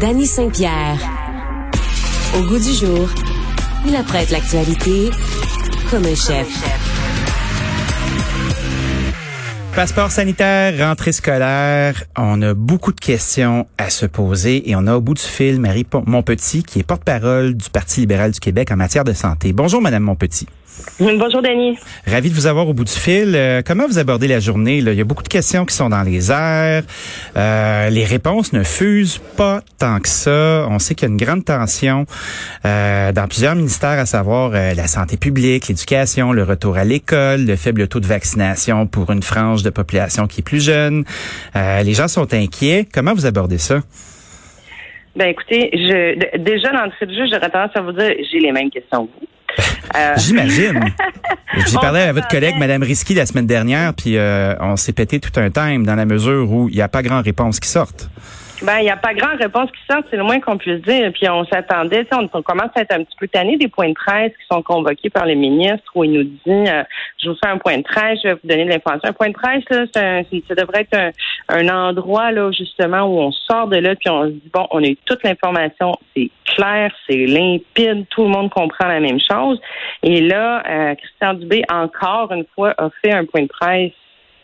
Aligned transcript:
Danny 0.00 0.26
Saint-Pierre. 0.26 0.96
Au 2.36 2.42
goût 2.42 2.58
du 2.58 2.72
jour, 2.72 3.08
il 3.84 3.96
apprête 3.96 4.30
l'actualité 4.30 5.10
comme 5.90 6.04
un 6.04 6.14
chef. 6.14 6.46
Passeport 9.74 10.12
sanitaire, 10.12 10.88
rentrée 10.88 11.10
scolaire, 11.10 12.04
on 12.16 12.40
a 12.42 12.54
beaucoup 12.54 12.92
de 12.92 13.00
questions 13.00 13.66
à 13.76 13.90
se 13.90 14.06
poser 14.06 14.70
et 14.70 14.76
on 14.76 14.86
a 14.86 14.94
au 14.94 15.00
bout 15.00 15.14
du 15.14 15.22
fil 15.22 15.60
Marie 15.60 15.86
Montpetit 16.06 16.62
qui 16.62 16.78
est 16.78 16.84
porte-parole 16.84 17.54
du 17.54 17.68
Parti 17.68 18.00
libéral 18.00 18.30
du 18.30 18.38
Québec 18.38 18.70
en 18.70 18.76
matière 18.76 19.04
de 19.04 19.12
santé. 19.12 19.52
Bonjour 19.52 19.82
Madame 19.82 20.04
Montpetit. 20.04 20.46
Bonjour 21.00 21.42
Denis. 21.42 21.78
Ravi 22.06 22.30
de 22.30 22.34
vous 22.34 22.46
avoir 22.46 22.68
au 22.68 22.74
bout 22.74 22.84
du 22.84 22.92
fil. 22.92 23.34
Euh, 23.34 23.62
comment 23.64 23.86
vous 23.86 23.98
abordez 23.98 24.26
la 24.26 24.40
journée? 24.40 24.80
Là? 24.80 24.92
Il 24.92 24.98
y 24.98 25.00
a 25.00 25.04
beaucoup 25.04 25.22
de 25.22 25.28
questions 25.28 25.64
qui 25.64 25.74
sont 25.74 25.88
dans 25.88 26.02
les 26.02 26.30
airs. 26.30 26.82
Euh, 27.36 27.90
les 27.90 28.04
réponses 28.04 28.52
ne 28.52 28.62
fusent 28.62 29.20
pas 29.36 29.60
tant 29.78 30.00
que 30.00 30.08
ça. 30.08 30.66
On 30.68 30.78
sait 30.78 30.94
qu'il 30.94 31.08
y 31.08 31.10
a 31.10 31.12
une 31.12 31.18
grande 31.18 31.44
tension 31.44 32.04
euh, 32.64 33.12
dans 33.12 33.26
plusieurs 33.28 33.54
ministères, 33.54 33.98
à 33.98 34.06
savoir 34.06 34.50
la 34.50 34.86
santé 34.86 35.16
publique, 35.16 35.68
l'éducation, 35.68 36.32
le 36.32 36.42
retour 36.42 36.76
à 36.76 36.84
l'école, 36.84 37.44
le 37.44 37.56
faible 37.56 37.86
taux 37.88 38.00
de 38.00 38.06
vaccination 38.06 38.86
pour 38.86 39.10
une 39.10 39.22
frange 39.22 39.62
de 39.62 39.70
population 39.70 40.26
qui 40.26 40.40
est 40.40 40.44
plus 40.44 40.64
jeune. 40.64 41.04
les 41.54 41.94
gens 41.94 42.08
sont 42.08 42.32
inquiets. 42.34 42.86
Comment 42.92 43.14
vous 43.14 43.26
abordez 43.26 43.58
ça? 43.58 43.80
Ben 45.16 45.28
écoutez, 45.28 45.70
je, 45.72 46.38
déjà 46.38 46.70
dans 46.72 46.84
le 46.84 47.12
jeu, 47.12 47.26
j'aurais 47.32 47.50
tendance 47.50 47.74
à 47.74 47.80
vous 47.80 47.92
dire, 47.92 48.12
j'ai 48.30 48.38
les 48.38 48.52
mêmes 48.52 48.70
questions 48.70 49.06
que 49.06 49.12
vous. 49.20 49.26
Euh, 49.96 50.14
J'imagine. 50.16 50.80
J'ai 51.66 51.78
parlé 51.78 52.00
à 52.00 52.12
votre 52.12 52.28
collègue, 52.28 52.56
Madame 52.58 52.82
Risky, 52.82 53.14
la 53.14 53.26
semaine 53.26 53.46
dernière, 53.46 53.94
puis 53.94 54.16
euh, 54.16 54.54
on 54.60 54.76
s'est 54.76 54.92
pété 54.92 55.18
tout 55.18 55.38
un 55.40 55.50
time 55.50 55.84
dans 55.84 55.94
la 55.94 56.04
mesure 56.04 56.50
où 56.50 56.68
il 56.68 56.74
n'y 56.74 56.82
a 56.82 56.88
pas 56.88 57.02
grand 57.02 57.22
réponse 57.22 57.58
qui 57.58 57.68
sortent. 57.68 58.10
Ben, 58.62 58.78
il 58.78 58.84
n'y 58.84 58.90
a 58.90 58.96
pas 58.96 59.14
grand 59.14 59.36
réponse 59.36 59.70
qui 59.70 59.78
sort, 59.88 60.02
c'est 60.10 60.16
le 60.16 60.24
moins 60.24 60.40
qu'on 60.40 60.58
puisse 60.58 60.82
dire. 60.82 61.12
Puis 61.12 61.28
on 61.28 61.44
s'attendait, 61.44 62.06
on, 62.12 62.28
on, 62.32 62.42
commence 62.42 62.70
à 62.74 62.80
être 62.80 62.92
un 62.92 63.04
petit 63.04 63.16
peu 63.16 63.28
tanné 63.28 63.56
des 63.56 63.68
points 63.68 63.90
de 63.90 63.94
presse 63.94 64.32
qui 64.32 64.46
sont 64.50 64.62
convoqués 64.62 65.10
par 65.10 65.26
les 65.26 65.36
ministres 65.36 65.90
où 65.94 66.02
il 66.02 66.12
nous 66.12 66.24
dit 66.24 66.40
euh, 66.46 66.82
je 67.22 67.30
vous 67.30 67.36
fais 67.42 67.50
un 67.50 67.58
point 67.58 67.78
de 67.78 67.84
presse, 67.84 68.18
je 68.22 68.28
vais 68.28 68.34
vous 68.34 68.48
donner 68.48 68.64
de 68.64 68.70
l'information. 68.70 69.10
Un 69.10 69.12
point 69.12 69.28
de 69.28 69.34
presse, 69.34 69.62
là, 69.70 69.84
ça 69.92 70.54
devrait 70.56 70.80
être 70.80 70.94
un, 70.94 71.10
un, 71.50 71.68
endroit 71.68 72.32
là, 72.32 72.50
justement, 72.50 73.02
où 73.02 73.20
on 73.20 73.30
sort 73.30 73.68
de 73.68 73.76
là, 73.76 73.94
puis 73.94 74.10
on 74.10 74.24
se 74.24 74.30
dit 74.30 74.50
bon, 74.52 74.66
on 74.72 74.82
a 74.82 74.86
eu 74.86 74.96
toute 75.04 75.22
l'information, 75.22 75.94
c'est 76.16 76.30
clair, 76.44 76.92
c'est 77.08 77.26
limpide, 77.26 78.06
tout 78.10 78.24
le 78.24 78.30
monde 78.30 78.50
comprend 78.50 78.88
la 78.88 78.98
même 78.98 79.20
chose. 79.20 79.60
Et 80.02 80.20
là, 80.20 80.64
euh, 80.68 80.94
Christian 80.96 81.34
Dubé, 81.34 81.62
encore 81.70 82.32
une 82.32 82.44
fois, 82.56 82.74
a 82.76 82.90
fait 83.02 83.12
un 83.12 83.24
point 83.24 83.42
de 83.42 83.48
presse 83.48 83.92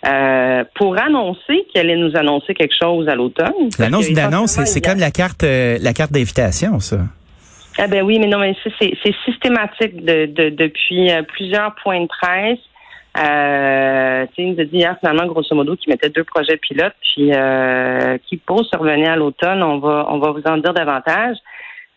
euh, 0.07 0.65
pour 0.75 0.99
annoncer 0.99 1.67
qu'elle 1.73 1.91
allait 1.91 1.97
nous 1.97 2.17
annoncer 2.17 2.55
quelque 2.55 2.75
chose 2.79 3.09
à 3.09 3.15
l'automne. 3.15 3.53
L'annonce 3.79 4.09
d'une 4.09 4.19
annonce, 4.19 4.63
c'est 4.65 4.81
comme 4.81 4.99
la 4.99 5.11
carte, 5.11 5.45
euh, 5.45 5.79
la 5.81 5.93
carte 5.93 6.13
d'invitation, 6.13 6.81
ça. 6.81 6.99
Ah 7.79 7.89
ben 7.89 8.05
oui, 8.05 8.19
mais 8.19 8.29
non, 8.29 8.39
mais 8.39 8.55
c'est 8.81 9.15
systématique 9.25 10.05
de, 10.05 10.27
de, 10.27 10.51
depuis 10.51 11.11
euh, 11.11 11.23
plusieurs 11.23 11.75
points 11.83 12.03
de 12.03 12.07
presse. 12.07 12.59
Euh, 13.17 14.27
il 14.39 14.53
nous 14.53 14.61
a 14.61 14.65
dit 14.65 14.77
hier 14.77 14.97
finalement, 15.01 15.27
grosso 15.27 15.55
modo, 15.55 15.75
qu'il 15.77 15.91
mettait 15.91 16.09
deux 16.09 16.25
projets 16.25 16.57
pilotes, 16.57 16.95
puis 17.01 17.33
euh, 17.33 18.19
qui 18.29 18.37
pour 18.37 18.65
se 18.65 18.77
revenir 18.77 19.11
à 19.11 19.17
l'automne, 19.17 19.63
on 19.63 19.79
va 19.79 20.07
on 20.11 20.19
va 20.19 20.31
vous 20.31 20.43
en 20.47 20.59
dire 20.59 20.75
davantage. 20.75 21.37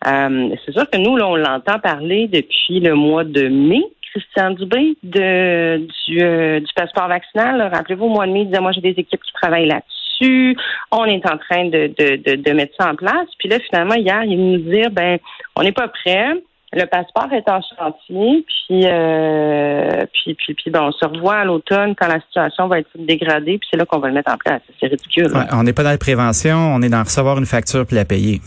c'est 0.04 0.72
sûr 0.72 0.88
que 0.90 0.96
nous, 0.98 1.16
là, 1.16 1.28
on 1.28 1.36
l'entend 1.36 1.78
parler 1.78 2.28
depuis 2.28 2.80
le 2.80 2.94
mois 2.94 3.24
de 3.24 3.48
mai. 3.48 3.82
Christian 4.12 4.50
Dubé 4.52 4.96
de, 5.02 5.86
du, 6.06 6.22
euh, 6.22 6.60
du 6.60 6.72
passeport 6.74 7.08
vaccinal. 7.08 7.70
Rappelez-vous, 7.72 8.06
au 8.06 8.08
mois 8.08 8.26
de 8.26 8.32
mai, 8.32 8.40
il 8.42 8.46
disait, 8.46 8.60
moi, 8.60 8.72
j'ai 8.72 8.80
des 8.80 8.90
équipes 8.96 9.22
qui 9.22 9.32
travaillent 9.32 9.68
là-dessus. 9.68 10.56
On 10.90 11.04
est 11.04 11.24
en 11.26 11.38
train 11.38 11.66
de, 11.66 11.92
de, 11.98 12.36
de, 12.36 12.52
mettre 12.52 12.74
ça 12.78 12.90
en 12.90 12.94
place. 12.94 13.28
Puis 13.38 13.48
là, 13.48 13.58
finalement, 13.60 13.94
hier, 13.94 14.24
il 14.24 14.52
nous 14.52 14.70
dire, 14.70 14.90
ben, 14.90 15.18
on 15.56 15.62
n'est 15.62 15.72
pas 15.72 15.88
prêt. 15.88 16.28
Le 16.70 16.84
passeport 16.84 17.32
est 17.32 17.48
en 17.48 17.62
chantier, 17.62 18.44
puis 18.46 18.82
euh, 18.84 20.04
puis 20.12 20.34
puis, 20.34 20.52
puis 20.52 20.70
ben, 20.70 20.82
on 20.82 20.92
se 20.92 21.02
revoit 21.06 21.36
à 21.36 21.44
l'automne 21.46 21.94
quand 21.94 22.08
la 22.08 22.20
situation 22.20 22.68
va 22.68 22.80
être 22.80 22.90
dégradée, 22.94 23.56
puis 23.56 23.66
c'est 23.70 23.78
là 23.78 23.86
qu'on 23.86 24.00
va 24.00 24.08
le 24.08 24.14
mettre 24.14 24.30
en 24.30 24.36
place. 24.36 24.60
C'est 24.78 24.88
ridicule. 24.88 25.32
on 25.52 25.62
n'est 25.62 25.72
pas 25.72 25.82
dans 25.82 25.92
la 25.92 25.96
prévention, 25.96 26.56
on 26.58 26.82
est 26.82 26.90
dans 26.90 27.02
recevoir 27.02 27.38
une 27.38 27.46
facture 27.46 27.86
puis 27.86 27.96
la 27.96 28.04
payer. 28.04 28.42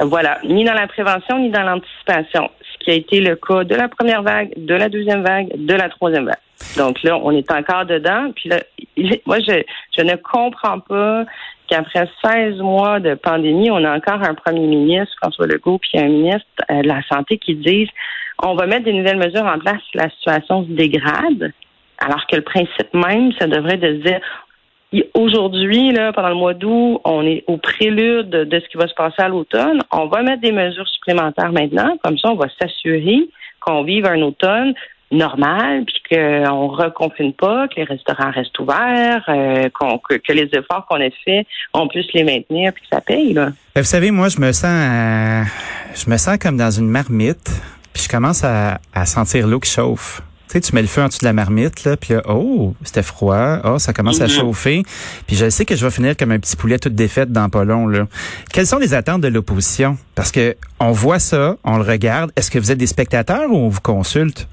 Voilà, 0.00 0.38
ni 0.44 0.62
dans 0.62 0.74
la 0.74 0.86
prévention 0.86 1.38
ni 1.38 1.50
dans 1.50 1.62
l'anticipation 1.62 2.50
qui 2.86 2.92
a 2.92 2.94
été 2.94 3.20
le 3.20 3.34
cas 3.34 3.64
de 3.64 3.74
la 3.74 3.88
première 3.88 4.22
vague, 4.22 4.52
de 4.56 4.74
la 4.74 4.88
deuxième 4.88 5.24
vague, 5.24 5.48
de 5.56 5.74
la 5.74 5.88
troisième 5.88 6.26
vague. 6.26 6.38
Donc 6.76 7.02
là, 7.02 7.18
on 7.20 7.32
est 7.32 7.50
encore 7.50 7.84
dedans. 7.84 8.30
Puis 8.36 8.48
là, 8.48 8.60
moi, 9.26 9.38
je, 9.40 10.02
ne 10.02 10.14
comprends 10.14 10.78
pas 10.78 11.24
qu'après 11.66 12.08
16 12.24 12.58
mois 12.58 13.00
de 13.00 13.14
pandémie, 13.14 13.72
on 13.72 13.82
a 13.82 13.96
encore 13.96 14.22
un 14.22 14.34
premier 14.34 14.68
ministre, 14.68 15.12
François 15.20 15.48
Legault, 15.48 15.78
puis 15.78 15.98
un 15.98 16.06
ministre 16.06 16.46
euh, 16.70 16.82
de 16.82 16.86
la 16.86 17.02
Santé 17.10 17.38
qui 17.38 17.56
disent 17.56 17.90
on 18.40 18.54
va 18.54 18.66
mettre 18.66 18.84
des 18.84 18.92
nouvelles 18.92 19.18
mesures 19.18 19.46
en 19.46 19.58
place 19.58 19.80
si 19.90 19.96
la 19.96 20.08
situation 20.10 20.64
se 20.64 20.70
dégrade. 20.70 21.52
Alors 21.98 22.24
que 22.28 22.36
le 22.36 22.42
principe 22.42 22.94
même, 22.94 23.32
ça 23.32 23.48
devrait 23.48 23.78
de 23.78 23.96
se 23.96 24.08
dire 24.08 24.20
Aujourd'hui, 25.14 25.92
pendant 26.14 26.28
le 26.28 26.34
mois 26.34 26.54
d'août, 26.54 27.00
on 27.04 27.26
est 27.26 27.44
au 27.46 27.56
prélude 27.56 28.30
de 28.30 28.60
ce 28.60 28.68
qui 28.68 28.76
va 28.76 28.86
se 28.86 28.94
passer 28.94 29.22
à 29.22 29.28
l'automne. 29.28 29.80
On 29.90 30.06
va 30.06 30.22
mettre 30.22 30.42
des 30.42 30.52
mesures 30.52 30.88
supplémentaires 30.88 31.52
maintenant. 31.52 31.96
Comme 32.02 32.18
ça, 32.18 32.30
on 32.30 32.36
va 32.36 32.46
s'assurer 32.60 33.28
qu'on 33.60 33.82
vive 33.82 34.06
un 34.06 34.22
automne 34.22 34.74
normal, 35.10 35.84
puis 35.84 36.02
qu'on 36.10 36.66
reconfine 36.68 37.32
pas, 37.32 37.68
que 37.68 37.76
les 37.76 37.84
restaurants 37.84 38.30
restent 38.30 38.58
ouverts, 38.58 39.24
euh, 39.28 39.68
que, 39.70 40.32
les 40.32 40.48
efforts 40.52 40.86
qu'on 40.88 41.00
a 41.00 41.10
faits, 41.24 41.46
on 41.72 41.86
puisse 41.88 42.12
les 42.12 42.24
maintenir, 42.24 42.72
puis 42.72 42.82
que 42.82 42.88
ça 42.92 43.00
paye. 43.00 43.32
Là. 43.32 43.50
Vous 43.76 43.84
savez, 43.84 44.10
moi, 44.10 44.28
je 44.28 44.40
me 44.40 44.50
sens, 44.52 44.64
euh, 44.64 45.42
je 45.94 46.10
me 46.10 46.16
sens 46.16 46.38
comme 46.38 46.56
dans 46.56 46.70
une 46.70 46.88
marmite, 46.88 47.50
puis 47.92 48.02
je 48.02 48.08
commence 48.08 48.42
à, 48.42 48.78
à 48.94 49.06
sentir 49.06 49.46
l'eau 49.46 49.60
qui 49.60 49.70
chauffe. 49.70 50.22
Tu 50.56 50.62
sais, 50.62 50.70
tu 50.70 50.74
mets 50.74 50.80
le 50.80 50.88
feu 50.88 51.02
en 51.02 51.08
dessous 51.08 51.18
de 51.18 51.26
la 51.26 51.34
marmite, 51.34 51.84
là, 51.84 51.98
puis 51.98 52.14
oh, 52.26 52.72
c'était 52.82 53.02
froid, 53.02 53.58
oh, 53.64 53.78
ça 53.78 53.92
commence 53.92 54.22
à 54.22 54.24
mhm. 54.24 54.30
chauffer. 54.30 54.82
Puis 55.26 55.36
je 55.36 55.50
sais 55.50 55.66
que 55.66 55.76
je 55.76 55.84
vais 55.84 55.90
finir 55.90 56.16
comme 56.16 56.32
un 56.32 56.38
petit 56.38 56.56
poulet 56.56 56.78
toute 56.78 56.94
défaite 56.94 57.30
dans 57.30 57.50
pas 57.50 57.64
long, 57.64 57.86
là. 57.86 58.06
Quelles 58.54 58.66
sont 58.66 58.78
les 58.78 58.94
attentes 58.94 59.20
de 59.20 59.28
l'opposition? 59.28 59.98
Parce 60.14 60.32
que 60.32 60.56
on 60.80 60.92
voit 60.92 61.18
ça, 61.18 61.56
on 61.62 61.76
le 61.76 61.82
regarde. 61.82 62.32
Est-ce 62.36 62.50
que 62.50 62.58
vous 62.58 62.72
êtes 62.72 62.78
des 62.78 62.86
spectateurs 62.86 63.50
ou 63.50 63.56
on 63.56 63.68
vous 63.68 63.82
consulte? 63.82 64.48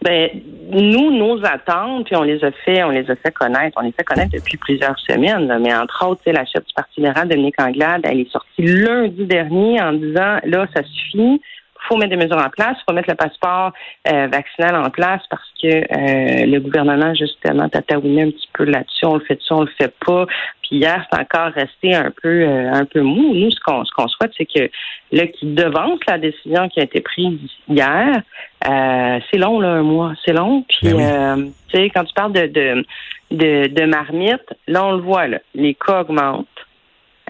Ben, 0.00 0.30
nous, 0.70 1.18
nos 1.18 1.44
attentes, 1.44 2.06
puis 2.06 2.16
on 2.16 2.22
les 2.22 2.42
a 2.42 2.50
fait, 2.64 2.82
on 2.82 2.90
les 2.90 3.10
a 3.10 3.16
fait 3.16 3.30
connaître. 3.30 3.76
On 3.78 3.84
les 3.84 3.92
fait 3.92 4.04
connaître 4.04 4.32
depuis 4.32 4.56
plusieurs 4.56 4.98
semaines. 5.00 5.54
Mais 5.60 5.74
entre 5.74 6.06
autres, 6.08 6.22
la 6.24 6.46
chef 6.46 6.64
du 6.64 6.72
Parti 6.74 7.00
libéral, 7.00 7.28
Dominique 7.28 7.60
Anglade, 7.60 8.00
elle 8.04 8.20
est 8.20 8.30
sortie 8.30 8.62
lundi 8.62 9.26
dernier 9.26 9.82
en 9.82 9.92
disant, 9.92 10.38
là, 10.44 10.66
ça 10.74 10.82
suffit 10.82 11.42
faut 11.88 11.96
mettre 11.96 12.10
des 12.10 12.16
mesures 12.16 12.38
en 12.38 12.50
place, 12.50 12.76
il 12.78 12.84
faut 12.88 12.94
mettre 12.94 13.10
le 13.10 13.16
passeport 13.16 13.72
euh, 14.08 14.28
vaccinal 14.28 14.76
en 14.76 14.90
place 14.90 15.22
parce 15.30 15.48
que 15.62 15.68
euh, 15.68 16.46
le 16.46 16.58
gouvernement, 16.58 17.14
justement, 17.14 17.68
tataouiné 17.68 18.22
un 18.22 18.30
petit 18.30 18.48
peu 18.52 18.64
là-dessus, 18.64 19.04
on 19.04 19.14
le 19.14 19.20
fait 19.20 19.38
ça, 19.46 19.56
on 19.56 19.62
le 19.62 19.70
fait 19.78 19.94
pas. 20.04 20.26
Puis 20.62 20.76
hier, 20.76 21.04
c'est 21.10 21.18
encore 21.18 21.52
resté 21.52 21.94
un 21.94 22.10
peu 22.10 22.42
euh, 22.42 22.72
un 22.72 22.84
peu 22.84 23.00
mou. 23.00 23.34
Nous, 23.34 23.50
ce 23.50 23.60
qu'on 23.60 23.84
ce 23.84 23.92
qu'on 23.92 24.08
souhaite, 24.08 24.32
c'est 24.36 24.46
que 24.46 24.70
là, 25.12 25.26
qui 25.26 25.46
devance 25.46 26.00
la 26.06 26.18
décision 26.18 26.68
qui 26.68 26.80
a 26.80 26.84
été 26.84 27.00
prise 27.00 27.38
hier, 27.68 28.22
c'est 28.64 29.38
long, 29.38 29.60
là, 29.60 29.70
un 29.70 29.82
mois, 29.82 30.12
c'est 30.24 30.32
long. 30.32 30.64
Puis 30.68 30.92
ben 30.92 31.50
tu 31.68 31.78
sais, 31.78 31.90
quand 31.90 32.04
tu 32.04 32.14
parles 32.14 32.32
de, 32.32 32.46
de 32.46 32.84
de, 33.30 33.66
de 33.66 33.84
marmite, 33.86 34.44
là, 34.68 34.84
on 34.84 34.92
le 34.92 35.02
voit, 35.02 35.26
là, 35.26 35.38
les 35.54 35.74
cas 35.74 36.02
augmentent. 36.02 36.46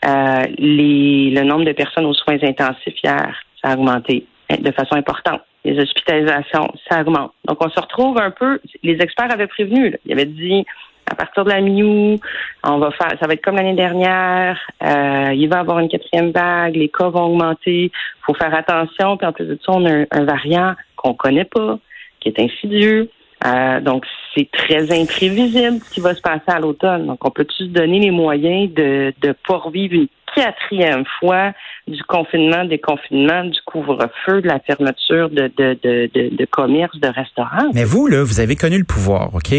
les, 0.04 1.30
le 1.30 1.42
nombre 1.42 1.64
de 1.64 1.72
personnes 1.72 2.06
aux 2.06 2.14
soins 2.14 2.38
intensifs 2.42 3.00
hier, 3.02 3.34
ça 3.62 3.70
a 3.70 3.74
augmenté 3.74 4.26
de 4.50 4.70
façon 4.72 4.94
importante. 4.97 5.41
Les 5.64 5.78
hospitalisations, 5.78 6.72
ça 6.88 7.00
augmente. 7.00 7.32
Donc, 7.44 7.64
on 7.64 7.70
se 7.70 7.80
retrouve 7.80 8.19
un 8.19 8.30
peu, 8.30 8.60
les 8.82 9.00
experts 9.00 9.30
avaient 9.30 9.47
prévenu, 9.47 9.91
là. 9.91 9.98
ils 10.04 10.12
avaient 10.12 10.26
dit, 10.26 10.64
à 11.10 11.14
partir 11.14 11.44
de 11.44 11.50
la 11.50 11.60
mi 11.60 12.20
on 12.64 12.78
va 12.78 12.91
faire, 12.92 13.10
ça 13.20 13.26
va 13.26 13.34
être 13.34 13.44
comme 13.44 13.56
l'année 13.56 13.75
dernière, 13.75 14.58
euh, 14.82 15.32
il 15.34 15.48
va 15.48 15.56
y 15.56 15.60
avoir 15.60 15.78
une 15.78 15.88
quatrième 15.88 16.31
vague, 16.31 16.76
les 16.76 16.88
cas 16.88 17.08
vont 17.08 17.25
augmenter, 17.25 17.84
il 17.84 18.25
faut 18.25 18.34
faire 18.34 18.55
attention, 18.55 19.17
puis 19.17 19.26
en 19.26 19.32
plus 19.32 19.46
de 19.46 19.58
ça, 19.64 19.72
on 19.72 19.84
a 19.84 20.05
un, 20.11 20.25
variant 20.25 20.75
qu'on 20.96 21.14
connaît 21.14 21.44
pas, 21.44 21.78
qui 22.20 22.28
est 22.28 22.40
insidieux. 22.40 23.11
Euh, 23.44 23.81
donc, 23.81 24.06
c'est 24.34 24.49
très 24.52 24.93
imprévisible 24.93 25.81
ce 25.84 25.94
qui 25.94 26.00
va 26.00 26.14
se 26.14 26.20
passer 26.20 26.49
à 26.49 26.61
l'automne. 26.61 27.06
Donc, 27.06 27.25
on 27.25 27.31
peut-tu 27.31 27.64
se 27.64 27.70
donner 27.70 27.99
les 27.99 28.12
moyens 28.12 28.72
de, 28.72 29.12
de 29.20 29.34
pourvivre 29.44 29.94
une 29.94 30.08
quatrième 30.34 31.05
fois 31.19 31.52
du 31.88 32.02
confinement, 32.05 32.64
des 32.64 32.79
confinements, 32.79 33.44
du 33.44 33.58
couvre-feu, 33.67 34.40
de 34.40 34.46
la 34.46 34.61
fermeture 34.61 35.31
de, 35.31 35.50
de, 35.56 35.79
de, 35.82 36.37
de, 36.37 36.44
commerce, 36.44 36.96
de 36.99 37.08
restaurants. 37.08 37.70
Mais 37.75 37.84
vous, 37.84 38.06
là, 38.06 38.23
vous 38.23 38.40
avez 38.40 38.56
connu 38.56 38.79
le 38.79 38.84
pouvoir, 38.84 39.34
OK? 39.34 39.52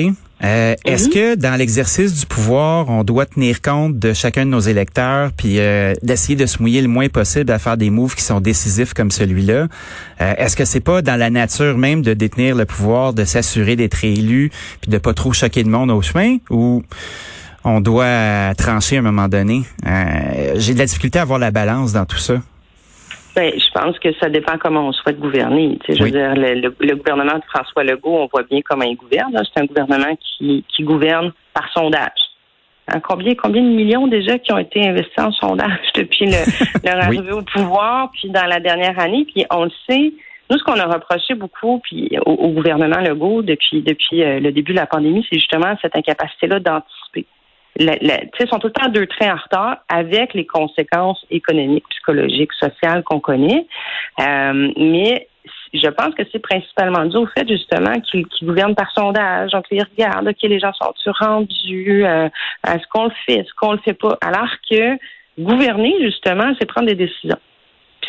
Euh, 0.44 0.76
Est-ce 0.86 1.10
que 1.10 1.36
dans 1.36 1.58
l'exercice 1.58 2.20
du 2.20 2.26
pouvoir, 2.26 2.90
on 2.90 3.04
doit 3.04 3.26
tenir 3.26 3.62
compte 3.62 3.98
de 3.98 4.12
chacun 4.14 4.46
de 4.46 4.52
nos 4.52 4.60
électeurs, 4.60 5.32
puis 5.38 5.60
euh, 5.60 5.94
d'essayer 6.02 6.36
de 6.36 6.46
se 6.46 6.62
mouiller 6.62 6.82
le 6.82 6.90
moins 6.90 7.08
possible 7.08 7.52
à 7.52 7.60
faire 7.60 7.78
des 7.78 7.90
moves 7.90 8.16
qui 8.16 8.24
sont 8.24 8.42
décisifs 8.42 8.94
comme 8.94 9.12
celui-là? 9.12 9.68
Euh, 10.22 10.34
Est-ce 10.38 10.58
que 10.58 10.66
c'est 10.66 10.82
pas 10.82 11.02
dans 11.02 11.18
la 11.18 11.30
nature 11.30 11.78
même 11.78 12.02
de 12.02 12.14
détenir 12.14 12.56
le 12.56 12.66
pouvoir, 12.66 13.14
de 13.14 13.24
s'assurer 13.24 13.76
d'être 13.76 14.04
élu, 14.04 14.52
puis 14.82 14.92
de 14.92 14.98
pas 14.98 15.14
trop 15.14 15.32
choquer 15.32 15.64
le 15.64 15.70
monde 15.70 15.92
au 15.92 16.02
chemin, 16.02 16.38
ou 16.50 16.84
on 17.66 17.82
doit 17.82 18.54
trancher 18.58 18.98
à 18.98 19.00
un 19.00 19.04
moment 19.04 19.28
donné. 19.28 19.62
Euh, 19.86 20.54
j'ai 20.56 20.74
de 20.74 20.80
la 20.80 20.86
difficulté 20.86 21.20
à 21.20 21.26
voir 21.26 21.40
la 21.40 21.52
balance 21.52 21.94
dans 21.94 22.06
tout 22.06 22.18
ça. 22.18 22.36
Ben, 23.36 23.52
je 23.58 23.72
pense 23.74 23.98
que 23.98 24.14
ça 24.20 24.30
dépend 24.30 24.58
comment 24.60 24.88
on 24.88 24.92
souhaite 24.92 25.20
gouverner. 25.20 25.80
Tu 25.84 25.94
sais, 25.94 25.98
je 25.98 26.04
veux 26.04 26.12
dire, 26.12 26.34
le, 26.36 26.96
gouvernement 26.96 27.36
de 27.36 27.44
François 27.52 27.84
Legault, 27.84 28.16
on 28.16 28.28
voit 28.32 28.44
bien 28.44 28.60
comment 28.64 28.86
il 28.86 28.96
gouverne. 28.96 29.34
C'est 29.54 29.62
un 29.62 29.66
gouvernement 29.66 30.16
qui, 30.22 30.64
qui 30.68 30.84
gouverne 30.84 31.34
par 31.54 31.68
sondage. 31.74 32.12
Hein, 32.90 33.00
combien, 33.00 33.34
combien 33.34 33.64
de 33.64 33.70
millions 33.70 34.08
déjà 34.08 34.38
qui 34.38 34.52
ont 34.52 34.58
été 34.58 34.88
investis 34.88 35.18
en 35.18 35.32
sondage 35.32 35.80
depuis 35.96 36.26
le, 36.26 36.38
leur 36.84 36.98
arrivée 37.04 37.32
au 37.32 37.42
pouvoir, 37.42 38.12
puis 38.12 38.30
dans 38.30 38.46
la 38.46 38.60
dernière 38.60 39.00
année, 39.00 39.26
puis 39.26 39.46
on 39.52 39.64
le 39.64 39.72
sait. 39.90 40.14
Nous, 40.52 40.58
ce 40.60 40.64
qu'on 40.64 40.78
a 40.78 40.86
reproché 40.86 41.34
beaucoup 41.34 41.80
puis 41.80 42.16
au, 42.26 42.50
gouvernement 42.50 43.00
Legault 43.00 43.42
depuis 43.42 43.82
depuis 43.82 44.22
euh, 44.22 44.40
le 44.40 44.52
début 44.52 44.74
de 44.74 44.78
la 44.78 44.86
pandémie, 44.86 45.26
c'est 45.30 45.40
justement 45.40 45.74
cette 45.82 45.96
incapacité-là 45.96 46.60
d'anticiper 46.60 47.26
ils 47.80 48.50
sont 48.50 48.60
tout 48.60 48.68
le 48.68 48.74
temps 48.74 48.90
deux 48.90 49.08
traits 49.08 49.32
en 49.32 49.38
retard 49.38 49.78
avec 49.90 50.34
les 50.34 50.46
conséquences 50.46 51.26
économiques, 51.30 51.86
psychologiques, 51.90 52.54
sociales 52.54 53.04
qu'on 53.04 53.20
connaît. 53.20 53.66
Euh, 54.20 54.72
mais 54.78 55.28
je 55.74 55.90
pense 55.90 56.14
que 56.14 56.24
c'est 56.32 56.40
principalement 56.40 57.06
dû 57.06 57.18
au 57.18 57.26
fait 57.26 57.48
justement 57.48 58.00
qu'ils 58.02 58.28
gouvernent 58.44 58.76
par 58.76 58.92
sondage. 58.92 59.52
Donc, 59.52 59.66
ils 59.72 59.84
regardent, 59.84 60.28
OK, 60.28 60.38
les 60.44 60.60
gens 60.60 60.72
sont 60.74 60.94
rendus 61.20 62.06
euh, 62.06 62.30
à 62.62 62.80
ce 62.80 62.88
qu'on 62.92 63.06
le 63.06 63.14
fait, 63.26 63.40
est-ce 63.40 63.54
qu'on 63.58 63.74
le 63.74 63.80
fait 63.80 63.94
pas? 63.94 64.18
Alors 64.22 64.50
que 64.70 64.98
gouverner, 65.40 65.96
justement, 66.02 66.54
c'est 66.60 66.68
prendre 66.68 66.88
des 66.88 66.96
décisions 66.96 67.40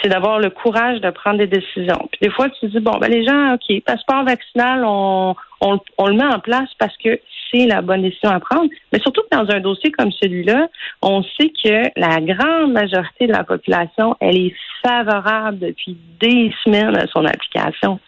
c'est 0.03 0.09
d'avoir 0.09 0.39
le 0.39 0.51
courage 0.51 1.01
de 1.01 1.11
prendre 1.11 1.39
des 1.39 1.47
décisions. 1.47 2.09
Puis 2.11 2.19
des 2.21 2.31
fois, 2.31 2.49
tu 2.51 2.67
dis, 2.67 2.81
bon, 2.81 2.99
ben 2.99 3.11
les 3.11 3.25
gens, 3.25 3.55
OK, 3.55 3.83
passeport 3.85 4.25
vaccinal, 4.25 4.85
on, 4.85 5.35
on, 5.61 5.81
on, 5.99 6.07
le 6.09 6.15
met 6.15 6.27
en 6.27 6.41
place 6.41 6.69
parce 6.79 6.97
que 6.99 7.21
la 7.67 7.83
bonne 7.83 8.03
décision 8.03 8.31
à 8.31 8.41
prendre. 8.41 8.69
Mais 8.93 8.99
surtout 9.01 9.23
que 9.23 9.37
dans 9.37 9.51
un 9.51 9.61
dossier 9.61 9.91
comme 9.93 10.13
celui-là, 10.13 10.69
on 11.03 11.23
sait 11.23 11.51
que 11.65 11.91
la 11.97 12.21
grande 12.21 12.73
majorité 12.73 13.27
de 13.27 13.33
la 13.33 13.45
population, 13.45 14.17
elle 14.21 14.37
est 14.37 14.55
favorable 14.85 15.59
depuis 15.59 15.97
des 16.21 16.53
semaines 16.65 16.97
à 16.97 17.07
son 17.07 17.25
application. 17.25 17.99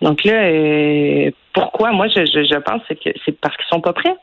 Donc 0.00 0.24
là, 0.24 0.44
euh, 0.44 1.30
pourquoi? 1.52 1.92
Moi, 1.92 2.08
je 2.08 2.58
pense 2.58 2.82
que 2.88 3.10
c'est 3.24 3.40
parce 3.40 3.56
qu'ils 3.56 3.66
sont 3.70 3.80
pas 3.80 3.92
prêts. 3.92 4.16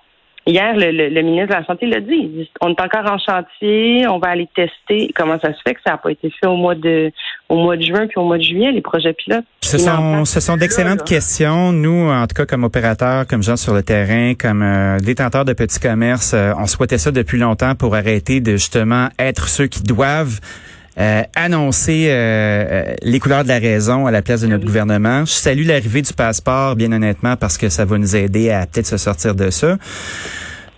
Hier, 0.50 0.74
le, 0.76 1.22
ministre 1.22 1.50
de 1.50 1.54
la 1.54 1.66
Santé 1.66 1.86
l'a 1.86 2.00
dit. 2.00 2.50
On 2.60 2.70
est 2.70 2.82
encore 2.82 3.06
en 3.06 3.20
chantier, 3.20 4.08
on 4.08 4.18
va 4.18 4.30
aller 4.30 4.50
tester. 4.56 5.12
Comment 5.16 5.40
ça 5.40 5.54
se 5.54 5.60
fait 5.64 5.76
que 5.76 5.82
ça 5.86 5.92
n'a 5.92 5.98
pas 5.98 6.10
été 6.10 6.32
fait 6.32 6.48
au 6.48 6.56
mois 6.56 6.74
de 6.74 7.12
au 7.50 7.58
mois 7.58 7.78
de 7.78 7.84
juin 7.84 8.08
puis 8.08 8.18
au 8.18 8.24
mois 8.24 8.40
de 8.40 8.44
juillet, 8.44 8.72
les 8.72 8.82
projets 8.82 9.14
pilotes? 9.14 9.46
Ce 9.62 9.78
sont, 9.78 10.26
ce 10.26 10.40
sont 10.40 10.58
d'excellentes 10.58 11.04
questions. 11.04 11.72
Nous, 11.72 12.10
en 12.10 12.26
tout 12.26 12.34
cas, 12.34 12.48
comme 12.48 12.64
opérateurs, 12.64 13.28
comme 13.28 13.44
gens 13.44 13.58
sur 13.58 13.76
le 13.76 13.84
terrain, 13.84 14.34
comme 14.34 14.64
euh, 14.64 14.98
détenteurs 14.98 15.46
de 15.46 15.54
petits 15.54 15.80
commerces, 15.80 16.34
euh, 16.34 16.54
on 16.58 16.66
souhaitait 16.66 16.98
ça 16.98 17.12
depuis 17.12 17.38
longtemps 17.38 17.76
pour 17.76 17.94
arrêter 17.94 18.40
de 18.40 18.54
justement 18.54 19.10
être 19.20 19.50
ceux 19.50 19.68
qui 19.68 19.84
doivent 19.84 20.40
euh, 21.00 21.24
annoncer 21.34 22.08
euh, 22.10 22.66
euh, 22.70 22.94
les 23.04 23.20
couleurs 23.22 23.44
de 23.44 23.48
la 23.48 23.60
raison 23.60 24.06
à 24.06 24.12
la 24.12 24.22
place 24.22 24.42
de 24.42 24.48
notre 24.48 24.66
gouvernement. 24.66 25.24
Je 25.24 25.32
salue 25.32 25.66
l'arrivée 25.66 26.02
du 26.02 26.12
passeport, 26.12 26.76
bien 26.76 26.92
honnêtement, 26.92 27.38
parce 27.38 27.58
que 27.58 27.70
ça 27.70 27.86
va 27.86 27.98
nous 27.98 28.18
aider 28.18 28.52
à 28.52 28.66
peut-être 28.66 28.88
se 28.88 28.98
sortir 28.98 29.34
de 29.34 29.50
ça. 29.50 29.78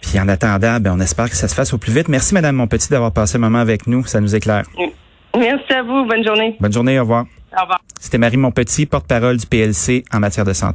Puis 0.01 0.19
en 0.19 0.27
attendant, 0.27 0.79
ben, 0.79 0.93
on 0.95 0.99
espère 0.99 1.29
que 1.29 1.35
ça 1.35 1.47
se 1.47 1.55
fasse 1.55 1.73
au 1.73 1.77
plus 1.77 1.93
vite. 1.93 2.07
Merci, 2.07 2.33
Madame 2.33 2.55
Monpetit, 2.55 2.89
d'avoir 2.89 3.11
passé 3.11 3.37
un 3.37 3.39
moment 3.39 3.59
avec 3.59 3.87
nous. 3.87 4.05
Ça 4.05 4.19
nous 4.19 4.35
éclaire. 4.35 4.65
Merci 5.37 5.73
à 5.73 5.83
vous. 5.83 6.05
Bonne 6.05 6.25
journée. 6.25 6.57
Bonne 6.59 6.73
journée. 6.73 6.99
Au 6.99 7.03
revoir. 7.03 7.25
Au 7.57 7.61
revoir. 7.61 7.79
C'était 7.99 8.17
Marie 8.17 8.37
Monpetit, 8.37 8.85
porte-parole 8.85 9.37
du 9.37 9.45
PLC 9.45 10.03
en 10.11 10.19
matière 10.19 10.45
de 10.45 10.53
santé. 10.53 10.69